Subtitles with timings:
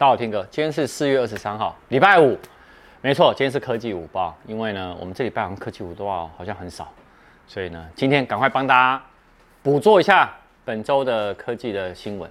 [0.00, 2.34] 大家好，天哥，今天是四月二十三号，礼拜五，
[3.02, 4.34] 没错，今天是科技午报。
[4.46, 6.90] 因为呢，我们这礼拜好像科技午报好像很少，
[7.46, 9.04] 所以呢，今天赶快帮大家
[9.62, 10.34] 捕捉一下
[10.64, 12.30] 本周的科技的新闻。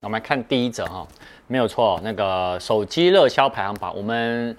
[0.00, 1.06] 我们来看第一则哈，
[1.46, 4.56] 没有错，那个手机热销排行榜，我们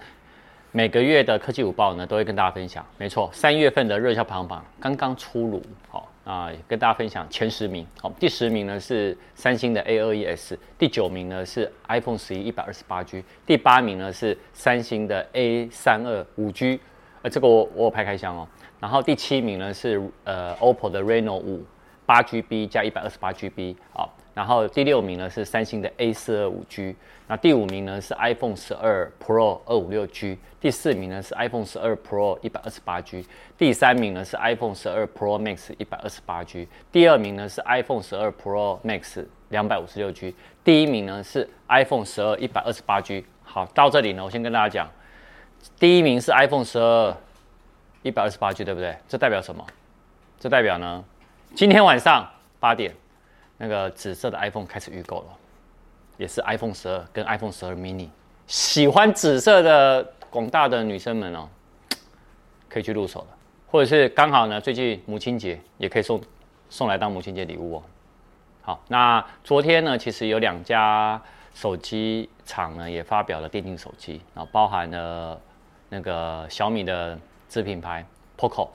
[0.72, 2.86] 每个月的科技午报呢都会跟大家分享。
[3.00, 6.08] 没错，三月份的热销排行榜刚刚出炉，好。
[6.28, 7.88] 啊，跟大家分享前十名。
[8.02, 16.82] 好，第十名呢是三星的 A21S，第九名呢是 iPhone 十一一百二十八 G，第八名呢是三星的 A32 五 G，
[17.22, 18.46] 呃，这个我我有拍开箱哦。
[18.82, 21.66] 然后第七名呢是呃 OPPO 的 Reno 五
[22.06, 24.14] 八 GB 加一百二十八 GB，好。
[24.38, 26.96] 然后第六名呢是三星的 A 四二五 G，
[27.26, 33.26] 那第五名呢是 iPhone 十二 Pro 二五六 G，第四名呢是 iPhone 十二 Pro 一百二十八 G，
[33.58, 43.26] 第三名呢是 iPhone 十二 Pro Max 一百二十八 G，第二名呢是 iPhone 十二 Pro Max 两百五十六 G，第一名呢是 iPhone 十二一百二十八 G。
[43.44, 44.92] 好，到这里呢，我先跟大家讲，
[45.80, 47.18] 第一名是 iPhone 十二
[48.04, 48.96] 一百二十八 G，对不对？
[49.08, 49.66] 这代表什么？
[50.40, 51.04] 这代表呢，
[51.56, 52.94] 今天晚上八点。
[53.58, 55.26] 那个紫色的 iPhone 开始预购了，
[56.18, 58.08] 也是 iPhone 十二跟 iPhone 十二 mini，
[58.46, 61.50] 喜欢紫色的广大的女生们哦，
[62.70, 63.28] 可以去入手了，
[63.72, 66.22] 或者是刚好呢，最近母亲节也可以送
[66.70, 67.84] 送来当母亲节礼物哦。
[68.62, 71.20] 好，那昨天呢，其实有两家
[71.56, 75.40] 手机厂呢也发表了电竞手机，然后包含了
[75.90, 78.06] 那个小米的子品牌
[78.38, 78.70] Poco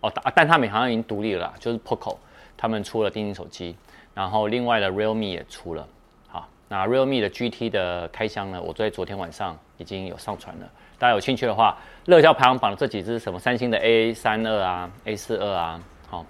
[0.00, 2.16] 哦，但但他们好像已经独立了啦，就是 Poco
[2.54, 3.74] 他们出了电竞手机。
[4.16, 5.86] 然后另外的 Realme 也出了，
[6.26, 10.66] 好，那 Realme 的 GT 的开箱呢，我在昨天晚上已经有上传了。
[10.98, 15.78] 大家有兴趣的话，热销排行榜的这几支什么三星的 A 三二啊，A 四二啊，
[16.08, 16.24] 好，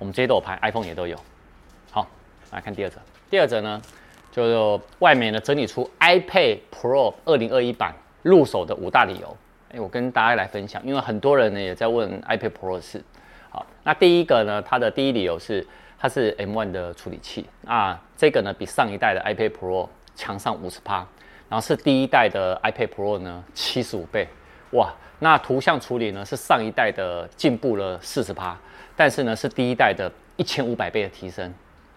[0.00, 1.16] 我们这些都有拍，iPhone 也都有。
[1.92, 2.04] 好，
[2.50, 2.98] 来看第二则。
[3.30, 3.80] 第二则呢，
[4.32, 9.36] 就外面呢整理出 iPad Pro 二零二一版入手的五大理由。
[9.72, 13.00] 哎，我跟大家来分享，因为很多人呢也在问 iPad Pro 的事。
[13.50, 15.64] 好，那第一个呢，它的第一理由是。
[16.02, 21.06] 它是 M1 的处理器啊，这个呢比上一代的 iPad Pro 强上五十趴，
[21.46, 24.26] 然后是第一代的 iPad Pro 呢七十五倍，
[24.70, 28.56] 哇，那图像处理呢是上一代的进步了四十趴，
[28.96, 31.52] 但是呢是第一代的一千五百倍的提升，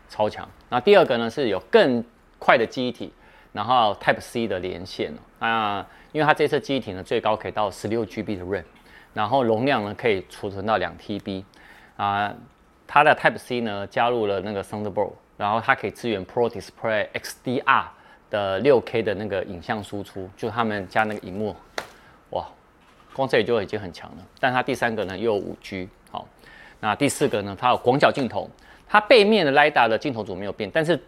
[0.09, 0.45] 超强。
[0.67, 2.03] 那第二个呢是有更
[2.39, 3.13] 快的记忆体，
[3.53, 8.65] 然后 Type C 的连线啊，因为它这次记忆体呢最高可以到十六 GB 的 RAM，
[9.13, 11.45] 然后容量呢可以储存到两 TB
[11.95, 12.33] 啊。
[12.87, 17.85] 它的 Type C 呢加入了那个 Thunderbolt，然后它可以支援 Pro Display XDR
[18.29, 21.55] 的 6K 的那个影像输出，就他们加那个荧幕，
[22.31, 22.47] 哇，
[23.13, 24.17] 光这里就已经很强了。
[24.39, 26.27] 但它第三个呢又有 5G，好，
[26.79, 28.49] 那第四个呢它有广角镜头，
[28.87, 30.99] 它背面的 lida 的镜头组没有变，但是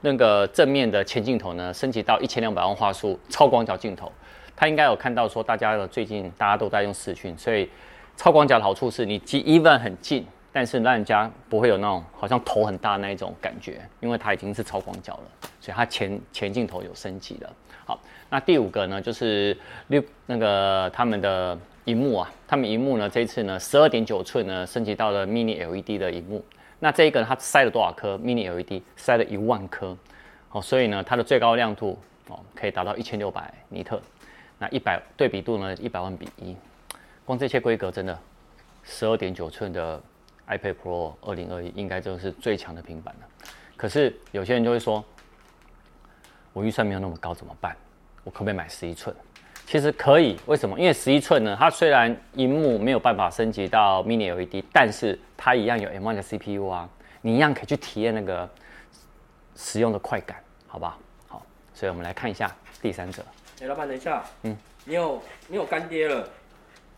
[0.00, 4.10] 那个正面的前镜头呢升级到一千两百万画素超广角镜头。
[4.56, 7.68] 它应该有看到说大家的最近大家都在用视讯，所以
[8.16, 10.26] 超广角的好处是你即 even 很近。
[10.52, 17.52] 但是让人家不会有那种好像头很大那一种感觉，因为它已经是超广角了，所以它前前镜头有升级了。
[17.84, 19.56] 好，那第五个呢，就是
[19.86, 26.44] 六那个他们的荧幕啊，他们荧幕呢这一次呢十二点九寸呢升级到了 Mini LED 的荧幕。
[26.80, 28.82] 那这一个它塞了多少颗 Mini LED？
[28.96, 29.96] 塞了一万颗。
[30.48, 31.96] 好，所以呢它的最高亮度
[32.26, 34.00] 哦可以达到一千六百尼特，
[34.58, 36.56] 那一百对比度呢一百万比一，
[37.24, 38.18] 光这些规格真的
[38.82, 40.00] 十二点九寸的。
[40.50, 43.26] iPad Pro 二零二一应该就是最强的平板了，
[43.76, 45.02] 可是有些人就会说，
[46.52, 47.76] 我预算没有那么高怎么办？
[48.24, 49.14] 我可不可以买十一寸？
[49.66, 50.76] 其实可以，为什么？
[50.78, 56.88] 因为十一寸呢，它虽然荧幕没有办法升级到 Mini LED，但是它一样有 M1 的 CPU 啊，
[57.22, 58.50] 你一样可以去体验那个
[59.54, 60.98] 使用的快感，好不好？
[61.28, 62.52] 好，所以我们来看一下
[62.82, 63.24] 第三者。
[63.62, 66.28] 哎，老板，等一下，嗯，你有你有干爹了。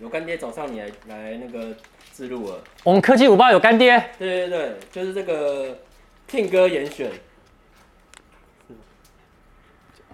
[0.03, 1.73] 有干爹找上你来来那个
[2.11, 2.59] 自录了。
[2.83, 3.97] 我们科技五报有干爹。
[4.19, 5.79] 对对对，就是这个
[6.29, 7.13] Tim 哥严选。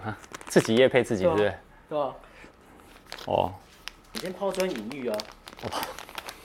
[0.05, 0.15] 啊，
[0.45, 1.43] 自己夜配自己是不是？
[1.43, 1.55] 对吧？
[1.89, 2.13] 对啊。
[3.25, 3.51] 哦。
[4.13, 5.17] 你先抛砖引玉啊。
[5.63, 5.69] 哦。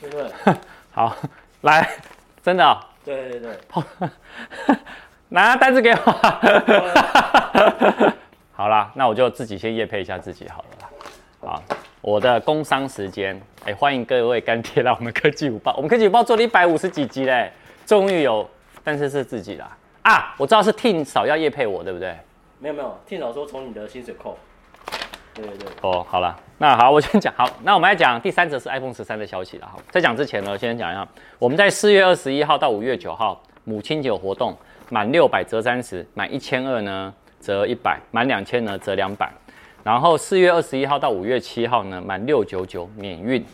[0.01, 0.33] 对不对？
[0.91, 1.15] 好，
[1.61, 1.99] 来，
[2.43, 2.81] 真的、哦。
[3.05, 3.59] 对对对。
[3.69, 3.85] 抛。
[5.29, 5.97] 拿单子给我。
[8.57, 10.89] 好啦，那我就自己先夜配一下自己好了啦。
[11.41, 11.63] 好。
[12.05, 15.73] 我的工商时间，哎，欢迎各位干爹来我们科技五报。
[15.77, 17.51] 我们科技五报做了一百五十几集嘞，
[17.87, 18.47] 终于有，
[18.85, 19.75] 但是是自己啦。
[20.03, 22.15] 啊，我知道是 Tin 嫂要叶配我，对不对？
[22.59, 24.37] 没有没有，Tin 嫂说从你的薪水扣。
[25.33, 25.69] 对对对。
[25.81, 27.33] 哦，好了，那好，我先讲。
[27.39, 29.67] 好，那我们来讲第三则是 iPhone 十三的消息了。
[29.67, 31.09] 哈，在讲之前呢，先讲一下，
[31.39, 34.55] 我们在四月二十一号到五月九号母亲节有活动，
[34.91, 39.33] 满六百折三十，满一千二呢折一百，满两千呢折两百。
[39.85, 43.45] 然后四月二十一号到五月七号呢，满六九九免运。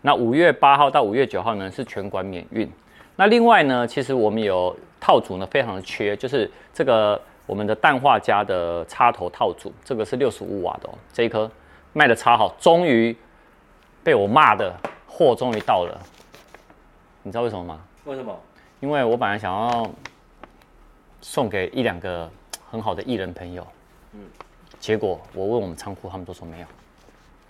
[0.00, 2.68] 那五月八号到五月九号呢是全馆免运。
[3.16, 11.50] 那另外呢，其实我们有套组呢，非常的缺，就是这个我们的氮化镓的插头套组，这个是六十五瓦的哦，这一颗
[11.92, 13.14] 卖的超好，终于
[14.02, 14.74] 被我骂的
[15.06, 16.00] 货终于到了。
[17.22, 17.80] 你知道为什么吗？
[18.04, 18.34] 为什么？
[18.80, 19.90] 因为我本来想要
[21.20, 22.30] 送给一两个
[22.70, 23.66] 很好的艺人朋友，
[24.12, 24.20] 嗯，
[24.78, 26.66] 结果我问我们仓库，他们都说没有，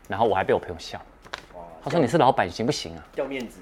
[0.08, 1.00] 然后我还被我朋友笑，
[1.82, 3.04] 他说你是老板行不行啊？
[3.14, 3.60] 掉面子。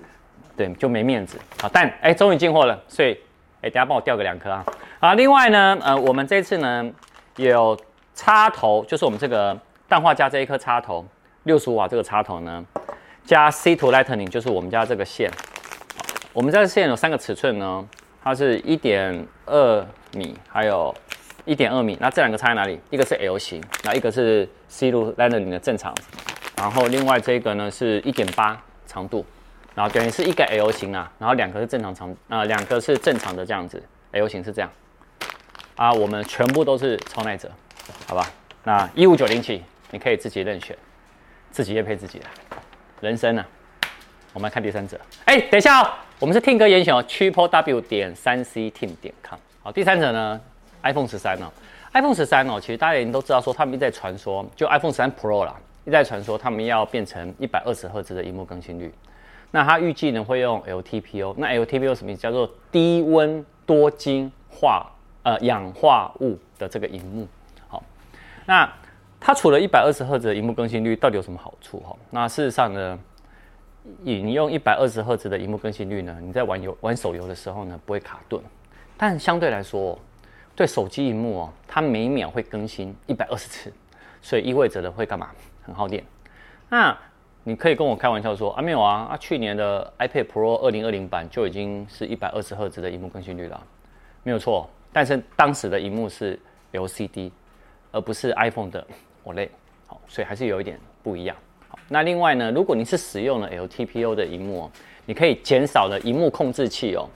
[0.55, 1.39] 对，就没面子。
[1.63, 3.19] 好，但哎，终于进货了，所以
[3.63, 4.63] 哎，等下帮我调个两颗啊。
[5.01, 6.93] 好，另外呢，呃，我们这次呢
[7.37, 7.75] 有
[8.15, 11.03] 插头，就是我们这个氮化镓这一颗插头，
[11.45, 12.63] 六十五瓦这个插头呢，
[13.25, 15.31] 加 C to Lightning，就是我们家这个线。
[16.35, 17.89] 我们这个线有三个尺寸呢，
[18.23, 20.95] 它是一点二米，还有
[21.45, 21.97] 一点二米。
[22.01, 22.79] 那这两个差在哪里？
[22.91, 25.95] 一个是 L 型，那一个是 C 路 Lightning 的正常。
[26.57, 29.25] 然后另外这个呢是一点八长度。
[29.75, 34.71] 然后等于是一个 L 型啊，然后两个是正常长，啊，两个是正常的这样子，L 型是这样，
[35.77, 37.51] 啊，我们全部都是超耐折，
[38.07, 38.31] 好吧？
[38.65, 40.77] 那一五九零起，你可以自己任选，
[41.51, 42.27] 自己也配自己的，
[43.01, 43.89] 人生呢、啊？
[44.35, 50.39] 我们来看第三者，哎，等一下哦，我们是听歌严选哦，Triple W 点三 C Team 点 com，好，第三者呢
[50.83, 51.51] ，iPhone 十三哦
[51.93, 58.93] ，iPhone 十三哦，其实大家已经都知道说，他们一直在传说，就 iPhone 十三 Pro 啦，一直在传说他们要变成一百二十赫兹的萤幕更新率。
[59.51, 62.23] 那它预计呢会用 LTPO，那 LTPO 什么意思？
[62.23, 64.91] 叫做低温多晶化
[65.23, 67.29] 呃氧化物的这个荧幕。
[67.69, 67.83] 好，
[68.47, 68.73] 那
[69.21, 71.79] 它除了一百二十赫兹的荧幕更新率，到底有什么好处？
[71.81, 72.99] 哈，那事实上呢，
[74.05, 78.43] 引用一百二十赫兹的荧幕更新率呢，你在玩游玩手游的时候呢不会卡顿，
[78.97, 79.99] 但相对来说，
[80.55, 83.73] 对手机荧幕哦，它每秒会更新一百二十次，
[84.21, 85.31] 所以意味着呢会干嘛？
[85.65, 86.05] 很耗电。
[86.69, 86.97] 那
[87.45, 93.61] 你可以跟我开玩笑说啊，没有啊，啊，去年的 iPad Pro 二零二零版就已经是一百二十赫兹的萤幕更新率了，
[94.23, 94.69] 没有错。
[94.93, 96.39] 但是当时的萤幕是
[96.73, 97.31] LCD，
[97.91, 98.87] 而不是 iPhone 的
[99.25, 99.49] OLED，
[99.87, 101.35] 好，所以还是有一点不一样。
[101.69, 104.71] 好，那另外呢，如果你是使用了 LTPO 的萤幕哦，
[105.07, 107.09] 你可以减少了萤幕控制器哦，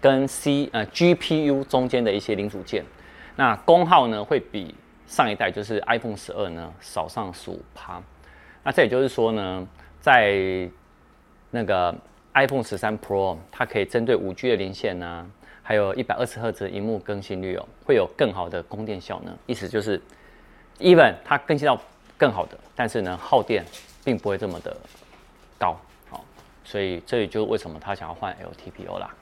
[0.00, 2.84] 跟 C 呃 GPU 中间的一些零组件，
[3.36, 4.74] 那功耗呢会比
[5.06, 8.02] 上一代就是 iPhone 十二呢少上十五趴。
[8.62, 9.66] 那这也就是说呢，
[10.00, 10.68] 在
[11.50, 11.94] 那个
[12.32, 15.30] iPhone 十三 Pro，它可以针对五 G 的连线呢、
[15.62, 19.36] 还有一百二十赫兹的萤幕更新率哦，会有更好的供电效能。
[19.46, 20.00] 意思就是
[20.80, 21.78] ，even 它更新到
[22.16, 23.64] 更好的，但是呢，耗电
[24.02, 24.74] 并不会这么的
[25.58, 25.78] 高。
[26.08, 26.24] 好，
[26.64, 29.14] 所以这也就是为什么他想要换 LTPO 啦。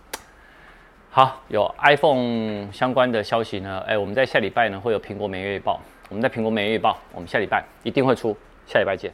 [1.14, 5.78] 好，有 iPhone 相关的消息呢，哎，我们在下礼拜呢会有苹果每月预报，
[6.08, 8.34] 我们在苹果每月预报，我们下礼拜一定会出，
[8.66, 9.12] 下礼拜见。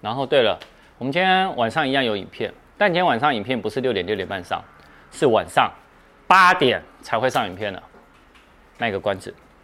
[0.00, 0.58] 然后对了，
[0.98, 4.60] 我们今天晚上一样有影片，但今天晚上影片不是六点六点半上，
[5.12, 5.70] 是晚上
[6.26, 7.80] 八点才会上影片的，
[8.78, 9.32] 卖个关子。